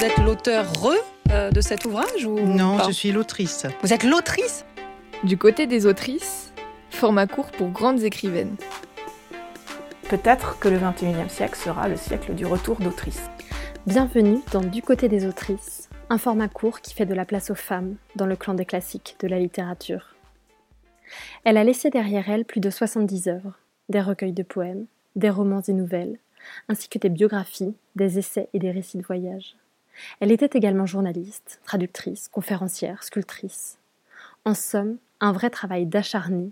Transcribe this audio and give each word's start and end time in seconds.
Vous 0.00 0.06
êtes 0.06 0.18
l'auteur 0.24 0.64
re 0.80 0.94
euh, 1.30 1.50
de 1.50 1.60
cet 1.60 1.84
ouvrage 1.84 2.24
ou 2.24 2.40
Non, 2.40 2.78
pas 2.78 2.86
je 2.86 2.90
suis 2.90 3.12
l'autrice. 3.12 3.66
Vous 3.82 3.92
êtes 3.92 4.02
l'autrice 4.02 4.64
Du 5.24 5.36
côté 5.36 5.66
des 5.66 5.84
autrices, 5.84 6.54
format 6.88 7.26
court 7.26 7.50
pour 7.50 7.68
grandes 7.68 8.02
écrivaines. 8.02 8.56
Peut-être 10.08 10.58
que 10.58 10.68
le 10.68 10.78
21e 10.78 11.28
siècle 11.28 11.54
sera 11.54 11.86
le 11.86 11.96
siècle 11.96 12.32
du 12.32 12.46
retour 12.46 12.78
d'autrice. 12.80 13.28
Bienvenue 13.86 14.38
dans 14.52 14.62
Du 14.62 14.80
côté 14.80 15.06
des 15.06 15.26
autrices, 15.26 15.90
un 16.08 16.16
format 16.16 16.48
court 16.48 16.80
qui 16.80 16.94
fait 16.94 17.04
de 17.04 17.12
la 17.12 17.26
place 17.26 17.50
aux 17.50 17.54
femmes 17.54 17.96
dans 18.16 18.24
le 18.24 18.36
clan 18.36 18.54
des 18.54 18.64
classiques 18.64 19.16
de 19.20 19.28
la 19.28 19.38
littérature. 19.38 20.14
Elle 21.44 21.58
a 21.58 21.64
laissé 21.64 21.90
derrière 21.90 22.30
elle 22.30 22.46
plus 22.46 22.60
de 22.60 22.70
70 22.70 23.28
œuvres, 23.28 23.52
des 23.90 24.00
recueils 24.00 24.32
de 24.32 24.44
poèmes, 24.44 24.86
des 25.14 25.28
romans 25.28 25.60
et 25.60 25.74
nouvelles, 25.74 26.16
ainsi 26.70 26.88
que 26.88 26.98
des 26.98 27.10
biographies, 27.10 27.74
des 27.96 28.18
essais 28.18 28.48
et 28.54 28.58
des 28.58 28.70
récits 28.70 28.96
de 28.96 29.04
voyage. 29.04 29.56
Elle 30.20 30.32
était 30.32 30.56
également 30.56 30.86
journaliste, 30.86 31.60
traductrice, 31.64 32.28
conférencière, 32.28 33.02
sculptrice. 33.02 33.78
En 34.44 34.54
somme, 34.54 34.96
un 35.20 35.32
vrai 35.32 35.50
travail 35.50 35.86
d'acharné, 35.86 36.50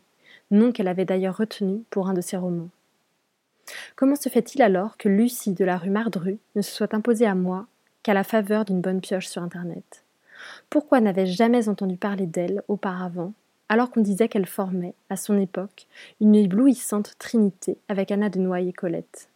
nom 0.51 0.73
qu'elle 0.73 0.89
avait 0.89 1.05
d'ailleurs 1.05 1.37
retenu 1.37 1.83
pour 1.91 2.09
un 2.09 2.15
de 2.15 2.21
ses 2.21 2.37
romans. 2.37 2.69
Comment 3.97 4.17
se 4.17 4.29
fait-il 4.29 4.63
alors 4.63 4.97
que 4.97 5.09
Lucie 5.09 5.53
de 5.53 5.65
la 5.65 5.77
rue 5.77 5.91
Mardru 5.91 6.39
ne 6.57 6.63
se 6.63 6.71
soit 6.71 6.95
imposée 6.95 7.27
à 7.27 7.35
moi 7.35 7.67
qu'à 8.03 8.15
la 8.15 8.25
faveur 8.25 8.65
d'une 8.65 8.81
bonne 8.81 9.01
pioche 9.01 9.27
sur 9.27 9.43
Internet? 9.43 10.05
Pourquoi 10.71 11.01
n'avais-je 11.01 11.37
jamais 11.37 11.69
entendu 11.69 11.97
parler 11.97 12.27
d'elle 12.27 12.63
auparavant, 12.69 13.33
alors 13.69 13.91
qu'on 13.91 14.01
disait 14.01 14.29
qu'elle 14.29 14.47
formait, 14.47 14.95
à 15.11 15.17
son 15.17 15.39
époque, 15.39 15.87
une 16.21 16.35
éblouissante 16.35 17.15
trinité 17.19 17.77
avec 17.89 18.11
Anna 18.11 18.31
de 18.31 18.39
Noailles 18.39 18.71
et 18.71 18.73
Colette? 18.73 19.29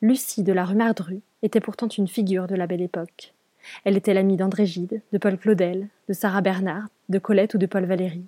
Lucie 0.00 0.44
de 0.44 0.52
la 0.52 0.64
rue 0.64 0.76
Mardru 0.76 1.22
était 1.42 1.58
pourtant 1.58 1.88
une 1.88 2.06
figure 2.06 2.46
de 2.46 2.54
la 2.54 2.68
belle 2.68 2.82
époque. 2.82 3.34
Elle 3.84 3.96
était 3.96 4.14
l'amie 4.14 4.36
d'André 4.36 4.64
Gide, 4.64 5.02
de 5.12 5.18
Paul 5.18 5.36
Claudel, 5.36 5.88
de 6.08 6.12
Sarah 6.12 6.40
Bernard, 6.40 6.86
de 7.08 7.18
Colette 7.18 7.54
ou 7.54 7.58
de 7.58 7.66
Paul 7.66 7.84
Valéry. 7.84 8.22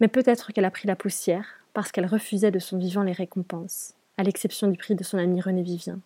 Mais 0.00 0.08
peut-être 0.08 0.52
qu'elle 0.52 0.64
a 0.64 0.72
pris 0.72 0.88
la 0.88 0.96
poussière 0.96 1.46
parce 1.74 1.92
qu'elle 1.92 2.06
refusait 2.06 2.50
de 2.50 2.58
son 2.58 2.76
vivant 2.76 3.04
les 3.04 3.12
récompenses, 3.12 3.94
à 4.16 4.24
l'exception 4.24 4.66
du 4.66 4.76
prix 4.76 4.96
de 4.96 5.04
son 5.04 5.18
ami 5.18 5.40
René 5.40 5.62
Vivien. 5.62 6.00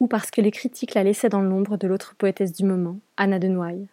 Ou 0.00 0.08
parce 0.08 0.32
que 0.32 0.40
les 0.40 0.50
critiques 0.50 0.94
la 0.94 1.04
laissaient 1.04 1.28
dans 1.28 1.40
l'ombre 1.40 1.76
de 1.76 1.86
l'autre 1.86 2.16
poétesse 2.16 2.52
du 2.52 2.64
moment, 2.64 2.98
Anna 3.16 3.38
de 3.38 3.46
Noailles. 3.46 3.86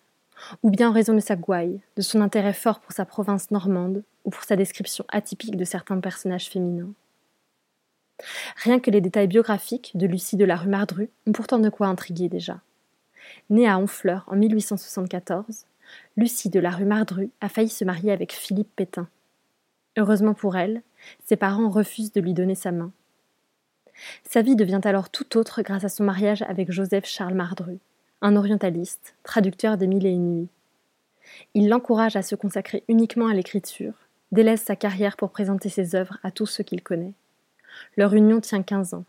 Ou 0.64 0.72
bien 0.72 0.90
en 0.90 0.92
raison 0.92 1.14
de 1.14 1.20
sa 1.20 1.36
gouaille, 1.36 1.82
de 1.96 2.02
son 2.02 2.22
intérêt 2.22 2.54
fort 2.54 2.80
pour 2.80 2.94
sa 2.94 3.06
province 3.06 3.52
normande, 3.52 4.02
ou 4.24 4.32
pour 4.32 4.44
sa 4.44 4.56
description 4.56 5.06
atypique 5.10 5.56
de 5.56 5.66
certains 5.66 6.00
personnages 6.00 6.50
féminins. 6.50 6.94
Rien 8.58 8.80
que 8.80 8.92
les 8.92 9.02
détails 9.02 9.28
biographiques 9.28 9.92
de 9.96 10.08
Lucie 10.08 10.38
de 10.38 10.46
la 10.46 10.56
rue 10.56 10.70
Mardru 10.70 11.10
ont 11.28 11.32
pourtant 11.32 11.60
de 11.60 11.70
quoi 11.70 11.88
intriguer 11.88 12.30
déjà. 12.30 12.62
Née 13.50 13.68
à 13.68 13.78
Honfleur 13.78 14.24
en 14.28 14.36
1874, 14.36 15.66
Lucie 16.18 16.50
de 16.50 16.60
la 16.60 16.72
rue 16.72 16.86
Mardru 16.86 17.30
a 17.42 17.50
failli 17.50 17.70
se 17.70 17.84
marier 17.84 18.12
avec 18.12 18.34
Philippe 18.34 18.74
Pétain. 18.76 19.08
Heureusement 19.98 20.34
pour 20.34 20.56
elle, 20.56 20.82
ses 21.26 21.36
parents 21.36 21.70
refusent 21.70 22.12
de 22.12 22.22
lui 22.22 22.34
donner 22.34 22.56
sa 22.56 22.72
main. 22.72 22.92
Sa 24.24 24.42
vie 24.42 24.56
devient 24.56 24.82
alors 24.84 25.10
tout 25.10 25.38
autre 25.38 25.62
grâce 25.62 25.86
à 25.86 25.90
son 25.90 26.04
mariage 26.04 26.42
avec 26.44 26.72
Joseph 26.72 27.06
Charles 27.06 27.34
Mardru, 27.34 27.80
un 28.22 28.36
orientaliste, 28.36 29.16
traducteur 29.24 29.78
des 29.78 29.88
Mille 29.88 30.06
et 30.06 30.12
une 30.12 30.36
nuits. 30.36 30.50
Il 31.54 31.70
l'encourage 31.70 32.16
à 32.16 32.22
se 32.22 32.36
consacrer 32.36 32.84
uniquement 32.88 33.28
à 33.28 33.34
l'écriture, 33.34 33.94
délaisse 34.32 34.64
sa 34.64 34.76
carrière 34.76 35.16
pour 35.16 35.32
présenter 35.32 35.70
ses 35.70 35.96
œuvres 35.96 36.18
à 36.24 36.32
tous 36.32 36.46
ceux 36.46 36.64
qu'il 36.64 36.84
connaît. 36.84 37.14
Leur 37.98 38.14
union 38.14 38.42
tient 38.42 38.64
quinze 38.64 38.94
ans. 38.94 39.06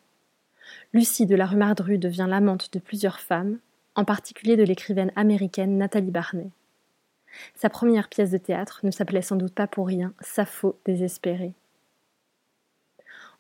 Lucie 0.93 1.27
de 1.27 1.37
la 1.37 1.47
rue 1.47 1.57
Mardru 1.57 1.99
devient 1.99 2.27
l'amante 2.29 2.73
de 2.73 2.79
plusieurs 2.79 3.21
femmes, 3.21 3.59
en 3.95 4.05
particulier 4.05 4.57
de 4.57 4.63
l'écrivaine 4.63 5.13
américaine 5.17 5.79
Nathalie 5.79 6.11
Barnet. 6.11 6.51
Sa 7.55 7.69
première 7.69 8.09
pièce 8.09 8.31
de 8.31 8.39
théâtre 8.39 8.81
ne 8.83 8.91
s'appelait 8.91 9.23
sans 9.23 9.37
doute 9.37 9.55
pas 9.55 9.67
pour 9.67 9.87
rien 9.87 10.13
Sappho 10.21 10.79
désespérée. 10.85 11.55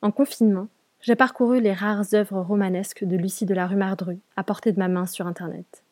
En 0.03 0.11
confinement, 0.11 0.69
j'ai 1.01 1.17
parcouru 1.17 1.61
les 1.61 1.73
rares 1.73 2.15
œuvres 2.15 2.41
romanesques 2.41 3.05
de 3.05 3.17
Lucie 3.17 3.47
de 3.47 3.55
la 3.55 3.67
rue 3.67 3.77
Mardru 3.77 4.19
à 4.37 4.45
portée 4.45 4.73
de 4.73 4.79
ma 4.79 4.89
main 4.89 5.07
sur 5.07 5.27
Internet. 5.27 5.83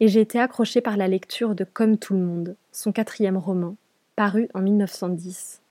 Et 0.00 0.08
j'ai 0.08 0.20
été 0.20 0.38
accrochée 0.38 0.80
par 0.80 0.96
la 0.96 1.08
lecture 1.08 1.54
de 1.54 1.64
Comme 1.64 1.96
tout 1.96 2.14
le 2.14 2.20
monde, 2.20 2.56
son 2.72 2.92
quatrième 2.92 3.36
roman, 3.36 3.76
paru 4.16 4.48
en 4.54 4.60
1910. 4.60 5.62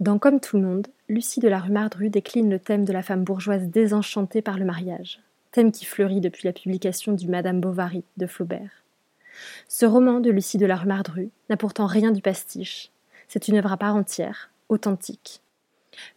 Dans 0.00 0.18
Comme 0.18 0.40
tout 0.40 0.56
le 0.56 0.62
monde, 0.62 0.86
Lucie 1.08 1.40
de 1.40 1.48
la 1.48 1.58
rue 1.58 1.70
Mardru 1.70 2.10
décline 2.10 2.50
le 2.50 2.58
thème 2.58 2.84
de 2.84 2.92
la 2.92 3.02
femme 3.02 3.24
bourgeoise 3.24 3.68
désenchantée 3.68 4.42
par 4.42 4.58
le 4.58 4.64
mariage, 4.64 5.20
thème 5.52 5.72
qui 5.72 5.84
fleurit 5.84 6.20
depuis 6.20 6.46
la 6.46 6.52
publication 6.52 7.12
du 7.12 7.28
Madame 7.28 7.60
Bovary 7.60 8.04
de 8.16 8.26
Flaubert. 8.26 8.84
Ce 9.68 9.86
roman 9.86 10.20
de 10.20 10.30
Lucie 10.30 10.58
de 10.58 10.66
la 10.66 10.76
rue 10.76 10.86
Mardru 10.86 11.30
n'a 11.50 11.56
pourtant 11.56 11.86
rien 11.86 12.10
du 12.10 12.22
pastiche. 12.22 12.90
C'est 13.28 13.48
une 13.48 13.56
œuvre 13.56 13.72
à 13.72 13.76
part 13.76 13.96
entière, 13.96 14.50
authentique. 14.68 15.42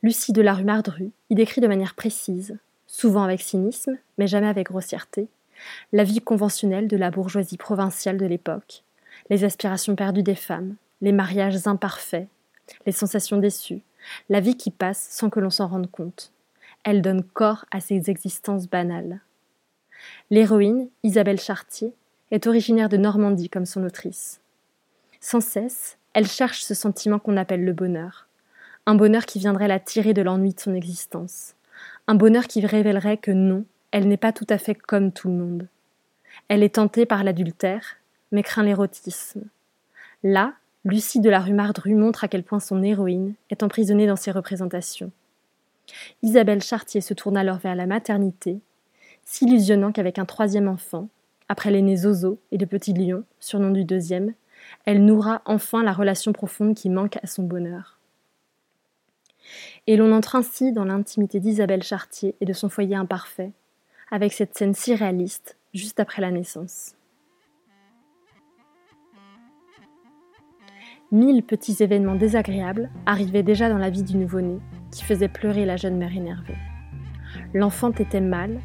Lucie 0.04 0.34
de 0.34 0.42
la 0.42 0.54
rue 0.54 0.64
Mardru 0.64 1.12
y 1.30 1.36
décrit 1.36 1.62
de 1.62 1.68
manière 1.68 1.96
précise, 1.96 2.58
souvent 2.88 3.24
avec 3.24 3.42
cynisme, 3.42 3.98
mais 4.18 4.28
jamais 4.28 4.48
avec 4.48 4.68
grossièreté, 4.68 5.28
la 5.92 6.04
vie 6.04 6.22
conventionnelle 6.22 6.88
de 6.88 6.98
la 6.98 7.12
bourgeoisie 7.12 7.58
provinciale 7.58 8.18
de 8.18 8.26
l'époque, 8.26 8.84
les 9.30 9.44
aspirations 9.44 9.96
perdues 9.96 10.24
des 10.24 10.36
femmes, 10.36 10.76
les 11.02 11.12
mariages 11.12 11.68
imparfaits, 11.68 12.28
les 12.86 12.92
sensations 12.92 13.38
déçues, 13.38 13.82
la 14.30 14.40
vie 14.40 14.58
qui 14.58 14.72
passe 14.72 15.08
sans 15.12 15.30
que 15.30 15.40
l'on 15.40 15.50
s'en 15.50 15.68
rende 15.68 15.90
compte. 15.90 16.32
Elle 16.84 17.02
donne 17.02 17.24
corps 17.24 17.66
à 17.72 17.80
ces 17.80 18.10
existences 18.10 18.68
banales. 18.68 19.20
L'héroïne, 20.30 20.88
Isabelle 21.04 21.40
Chartier, 21.40 21.94
est 22.32 22.48
originaire 22.48 22.90
de 22.90 22.98
Normandie 22.98 23.50
comme 23.50 23.66
son 23.66 23.84
autrice. 23.84 24.40
Sans 25.20 25.42
cesse, 25.42 25.98
elle 26.14 26.28
cherche 26.28 26.62
ce 26.62 26.74
sentiment 26.74 27.20
qu'on 27.20 27.38
appelle 27.38 27.66
le 27.66 27.74
bonheur, 27.74 28.28
un 28.86 28.96
bonheur 28.96 29.26
qui 29.26 29.40
viendrait 29.40 29.68
la 29.68 29.80
tirer 29.80 30.14
de 30.14 30.22
l'ennui 30.22 30.54
de 30.54 30.60
son 30.60 30.74
existence, 30.74 31.56
un 32.08 32.16
bonheur 32.16 32.48
qui 32.48 32.66
révélerait 32.66 33.18
que 33.18 33.32
non, 33.32 33.66
elle 33.92 34.08
n'est 34.08 34.18
pas 34.18 34.32
tout 34.32 34.48
à 34.50 34.58
fait 34.58 34.76
comme 34.76 35.12
tout 35.12 35.28
le 35.28 35.36
monde. 35.36 35.68
Elle 36.48 36.64
est 36.64 36.76
tentée 36.76 37.06
par 37.06 37.24
l'adultère, 37.24 37.98
mais 38.32 38.44
craint 38.44 38.64
l'érotisme. 38.64 39.44
Là, 40.24 40.54
Lucie 40.86 41.20
de 41.20 41.30
la 41.30 41.42
rue 41.42 41.54
Mardru 41.54 41.94
montre 41.94 42.24
à 42.24 42.30
quel 42.30 42.44
point 42.44 42.62
son 42.62 42.82
héroïne 42.82 43.34
est 43.50 43.64
emprisonnée 43.64 44.08
dans 44.08 44.16
ses 44.16 44.32
représentations. 44.32 45.12
Isabelle 46.24 46.64
Chartier 46.64 47.02
se 47.02 47.14
tourne 47.14 47.36
alors 47.36 47.58
vers 47.58 47.76
la 47.76 47.86
maternité, 47.86 48.62
s'illusionnant 49.26 49.92
qu'avec 49.92 50.20
un 50.20 50.26
troisième 50.26 50.70
enfant, 50.70 51.10
après 51.50 51.70
l'aîné 51.72 51.98
Zozo 51.98 52.40
et 52.54 52.58
le 52.58 52.66
petit 52.66 52.94
lion, 52.94 53.26
surnom 53.42 53.72
du 53.72 53.84
deuxième, 53.84 54.34
elle 54.86 55.04
nourra 55.04 55.42
enfin 55.46 55.84
la 55.84 55.92
relation 55.92 56.32
profonde 56.32 56.76
qui 56.76 56.90
manque 56.90 57.18
à 57.22 57.28
son 57.28 57.44
bonheur. 57.44 58.00
Et 59.86 59.98
l'on 59.98 60.14
entre 60.14 60.38
ainsi 60.38 60.72
dans 60.72 60.86
l'intimité 60.86 61.42
d'Isabelle 61.42 61.84
Chartier 61.84 62.36
et 62.40 62.46
de 62.46 62.54
son 62.54 62.70
foyer 62.70 62.96
imparfait, 62.96 63.52
avec 64.12 64.32
cette 64.32 64.58
scène 64.58 64.76
si 64.76 64.96
réaliste 64.96 65.58
juste 65.74 66.00
après 66.00 66.22
la 66.22 66.32
naissance. 66.32 66.96
Mille 71.12 71.42
petits 71.42 71.78
événements 71.80 72.14
désagréables 72.14 72.92
arrivaient 73.08 73.42
déjà 73.42 73.68
dans 73.68 73.80
la 73.80 73.90
vie 73.90 74.04
du 74.04 74.16
nouveau-né, 74.16 74.60
qui 74.92 75.04
faisait 75.04 75.28
pleurer 75.28 75.66
la 75.66 75.76
jeune 75.76 75.98
mère 75.98 76.16
énervée. 76.16 76.56
L'enfant 77.56 77.90
était 77.94 78.22
mal, 78.22 78.60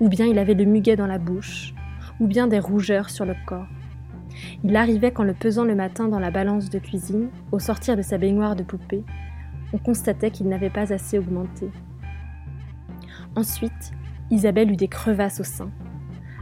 ou 0.00 0.08
bien 0.08 0.24
il 0.24 0.38
avait 0.38 0.54
le 0.54 0.64
muguet 0.64 0.96
dans 0.96 1.06
la 1.06 1.18
bouche, 1.18 1.74
ou 2.18 2.26
bien 2.26 2.46
des 2.46 2.58
rougeurs 2.58 3.10
sur 3.10 3.26
le 3.26 3.34
corps. 3.44 3.66
Il 4.64 4.76
arrivait 4.76 5.12
qu'en 5.12 5.24
le 5.24 5.34
pesant 5.34 5.66
le 5.66 5.74
matin 5.74 6.08
dans 6.08 6.18
la 6.18 6.30
balance 6.30 6.70
de 6.70 6.78
cuisine, 6.78 7.28
au 7.52 7.58
sortir 7.58 7.98
de 7.98 8.02
sa 8.02 8.16
baignoire 8.16 8.56
de 8.56 8.62
poupée, 8.62 9.04
on 9.74 9.78
constatait 9.78 10.30
qu'il 10.30 10.48
n'avait 10.48 10.70
pas 10.70 10.94
assez 10.94 11.18
augmenté. 11.18 11.68
Ensuite, 13.36 13.92
Isabelle 14.30 14.72
eut 14.72 14.76
des 14.76 14.88
crevasses 14.88 15.40
au 15.40 15.44
sein. 15.44 15.70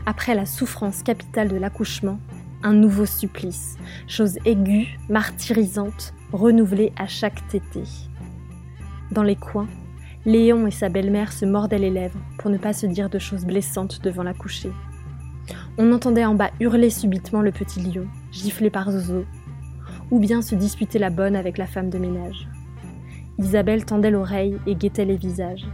Après 0.06 0.36
la 0.36 0.46
souffrance 0.46 1.02
capitale 1.02 1.48
de 1.48 1.56
l'accouchement, 1.56 2.20
un 2.62 2.72
nouveau 2.72 3.06
supplice, 3.06 3.76
chose 4.06 4.38
aiguë, 4.44 4.98
martyrisante, 5.08 6.14
renouvelée 6.32 6.92
à 6.96 7.06
chaque 7.06 7.46
tété. 7.48 7.82
Dans 9.10 9.22
les 9.22 9.36
coins, 9.36 9.68
Léon 10.26 10.66
et 10.66 10.70
sa 10.70 10.88
belle-mère 10.88 11.32
se 11.32 11.46
mordaient 11.46 11.78
les 11.78 11.90
lèvres 11.90 12.18
pour 12.38 12.50
ne 12.50 12.58
pas 12.58 12.72
se 12.72 12.86
dire 12.86 13.08
de 13.08 13.18
choses 13.18 13.46
blessantes 13.46 14.02
devant 14.02 14.22
la 14.22 14.34
couchée. 14.34 14.72
On 15.78 15.92
entendait 15.92 16.24
en 16.24 16.34
bas 16.34 16.50
hurler 16.60 16.90
subitement 16.90 17.40
le 17.40 17.52
petit 17.52 17.80
lion, 17.80 18.06
giflé 18.32 18.68
par 18.68 18.90
Zozo, 18.90 19.24
ou 20.10 20.18
bien 20.18 20.42
se 20.42 20.54
disputer 20.54 20.98
la 20.98 21.10
bonne 21.10 21.36
avec 21.36 21.56
la 21.56 21.66
femme 21.66 21.88
de 21.88 21.98
ménage. 21.98 22.48
Isabelle 23.38 23.84
tendait 23.84 24.10
l'oreille 24.10 24.58
et 24.66 24.74
guettait 24.74 25.04
les 25.04 25.16
visages. 25.16 25.66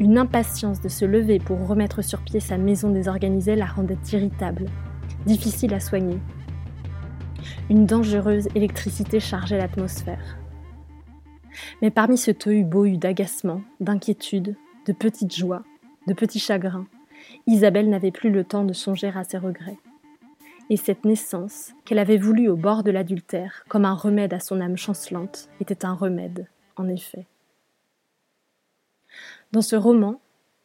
Une 0.00 0.18
impatience 0.18 0.80
de 0.80 0.88
se 0.88 1.04
lever 1.04 1.38
pour 1.38 1.66
remettre 1.66 2.02
sur 2.02 2.20
pied 2.20 2.40
sa 2.40 2.58
maison 2.58 2.90
désorganisée 2.90 3.56
la 3.56 3.66
rendait 3.66 3.98
irritable, 4.12 4.66
difficile 5.26 5.74
à 5.74 5.80
soigner. 5.80 6.18
Une 7.70 7.86
dangereuse 7.86 8.48
électricité 8.54 9.20
chargeait 9.20 9.58
l'atmosphère. 9.58 10.38
Mais 11.82 11.90
parmi 11.90 12.16
ce 12.16 12.30
tohu-bohu 12.30 12.98
d'agacement, 12.98 13.62
d'inquiétude, 13.80 14.56
de 14.86 14.92
petites 14.92 15.34
joies, 15.34 15.64
de 16.06 16.14
petits 16.14 16.38
chagrins, 16.38 16.86
Isabelle 17.46 17.90
n'avait 17.90 18.10
plus 18.10 18.30
le 18.30 18.44
temps 18.44 18.64
de 18.64 18.72
songer 18.72 19.12
à 19.14 19.24
ses 19.24 19.38
regrets. 19.38 19.78
Et 20.70 20.76
cette 20.76 21.04
naissance, 21.04 21.72
qu'elle 21.84 21.98
avait 21.98 22.18
voulu 22.18 22.48
au 22.48 22.56
bord 22.56 22.82
de 22.82 22.90
l'adultère, 22.90 23.64
comme 23.68 23.84
un 23.84 23.94
remède 23.94 24.34
à 24.34 24.40
son 24.40 24.60
âme 24.60 24.76
chancelante, 24.76 25.48
était 25.60 25.84
un 25.84 25.94
remède, 25.94 26.46
en 26.76 26.88
effet. 26.88 27.26
Dans 29.52 29.62
ce 29.62 29.76
roman, 29.76 30.20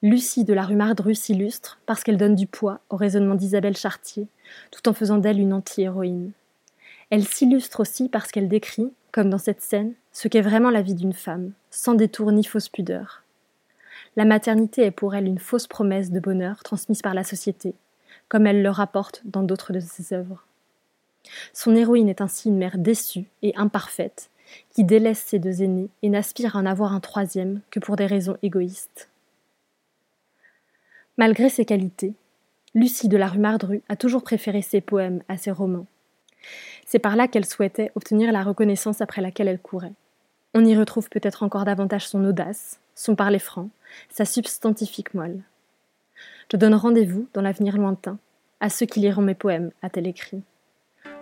Lucie 0.06 0.44
de 0.44 0.54
la 0.54 0.66
rue 0.66 0.76
Mardru 0.76 1.16
s'illustre 1.16 1.80
parce 1.86 2.04
qu'elle 2.04 2.18
donne 2.18 2.36
du 2.36 2.46
poids 2.46 2.82
au 2.90 2.98
raisonnement 2.98 3.36
d'Isabelle 3.36 3.78
Chartier, 3.78 4.28
tout 4.70 4.90
en 4.90 4.94
faisant 4.94 5.18
d'elle 5.18 5.40
une 5.40 5.54
anti-héroïne. 5.54 6.34
Elle 7.10 7.26
s'illustre 7.26 7.80
aussi 7.80 8.10
parce 8.10 8.30
qu'elle 8.30 8.50
décrit, 8.50 8.92
comme 9.14 9.30
dans 9.30 9.38
cette 9.38 9.62
scène, 9.62 9.94
ce 10.12 10.28
qu'est 10.28 10.42
vraiment 10.42 10.72
la 10.72 10.82
vie 10.82 10.94
d'une 10.94 11.14
femme, 11.14 11.54
sans 11.72 11.94
détour 11.94 12.34
ni 12.34 12.44
fausse 12.44 12.68
pudeur. 12.68 13.24
La 14.18 14.26
maternité 14.26 14.82
est 14.82 14.92
pour 14.92 15.16
elle 15.16 15.26
une 15.26 15.40
fausse 15.40 15.68
promesse 15.68 16.12
de 16.12 16.20
bonheur 16.20 16.64
transmise 16.64 17.02
par 17.02 17.14
la 17.14 17.24
société, 17.24 17.74
comme 18.28 18.46
elle 18.46 18.62
le 18.62 18.70
rapporte 18.72 19.22
dans 19.24 19.44
d'autres 19.44 19.72
de 19.72 19.80
ses 19.80 20.14
œuvres. 20.14 20.46
Son 21.54 21.78
héroïne 21.78 22.10
est 22.10 22.20
ainsi 22.20 22.50
une 22.50 22.58
mère 22.58 22.78
déçue 22.78 23.30
et 23.42 23.56
imparfaite, 23.56 24.30
qui 24.76 24.84
délaisse 24.84 25.22
ses 25.22 25.40
deux 25.40 25.64
aînés 25.64 25.88
et 26.02 26.10
n'aspire 26.10 26.58
à 26.58 26.60
en 26.60 26.66
avoir 26.66 26.92
un 26.92 27.00
troisième 27.00 27.62
que 27.72 27.80
pour 27.80 27.96
des 27.96 28.06
raisons 28.06 28.36
égoïstes. 28.44 29.08
Malgré 31.18 31.50
ses 31.50 31.66
qualités, 31.66 32.14
Lucie 32.76 33.08
de 33.08 33.18
la 33.18 33.28
rue 33.28 33.40
Mardru 33.40 33.84
a 33.88 33.96
toujours 33.96 34.24
préféré 34.24 34.62
ses 34.64 34.82
poèmes 34.82 35.22
à 35.28 35.38
ses 35.38 35.52
romans. 35.52 35.86
C'est 36.86 37.00
par 37.00 37.16
là 37.16 37.28
qu'elle 37.28 37.46
souhaitait 37.46 37.92
obtenir 37.96 38.32
la 38.32 38.44
reconnaissance 38.44 39.00
après 39.00 39.22
laquelle 39.22 39.48
elle 39.48 39.62
courait. 39.62 39.94
On 40.56 40.66
y 40.66 40.76
retrouve 40.76 41.10
peut-être 41.10 41.44
encore 41.44 41.66
davantage 41.66 42.08
son 42.08 42.24
audace, 42.26 42.80
son 42.96 43.16
parler 43.16 43.40
franc, 43.40 43.70
sa 44.10 44.26
substantifique 44.26 45.14
moelle. 45.14 45.44
Je 46.52 46.58
donne 46.58 46.76
rendez-vous 46.76 47.28
dans 47.34 47.42
l'avenir 47.42 47.78
lointain 47.78 48.18
à 48.60 48.70
ceux 48.70 48.86
qui 48.86 49.02
liront 49.02 49.22
mes 49.22 49.36
poèmes, 49.36 49.72
a-t-elle 49.82 50.08
écrit. 50.08 50.42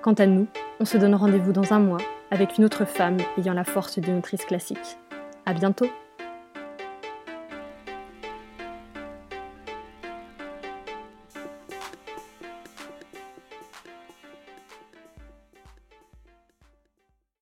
Quant 0.03 0.13
à 0.13 0.27
nous, 0.27 0.47
on 0.79 0.85
se 0.85 0.97
donne 0.97 1.15
rendez-vous 1.15 1.53
dans 1.53 1.73
un 1.73 1.79
mois 1.79 2.01
avec 2.29 2.57
une 2.57 2.65
autre 2.65 2.85
femme 2.85 3.17
ayant 3.37 3.53
la 3.53 3.63
force 3.63 3.97
d'une 3.97 4.19
autrice 4.19 4.45
classique. 4.45 4.97
À 5.47 5.53
bientôt! 5.53 5.87